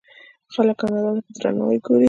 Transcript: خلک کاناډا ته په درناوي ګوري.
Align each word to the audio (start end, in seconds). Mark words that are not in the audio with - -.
خلک 0.53 0.75
کاناډا 0.79 1.11
ته 1.15 1.21
په 1.25 1.31
درناوي 1.39 1.77
ګوري. 1.85 1.99